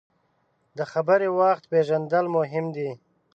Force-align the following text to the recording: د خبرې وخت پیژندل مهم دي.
د 0.77 0.79
خبرې 0.91 1.29
وخت 1.39 1.63
پیژندل 1.71 2.25
مهم 2.37 2.65
دي. 2.75 2.89